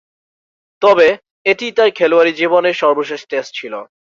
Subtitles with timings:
[0.81, 1.07] তবে,
[1.45, 3.73] এটিই তার খেলোয়াড়ী জীবনের সর্বশেষ টেস্ট ছিল।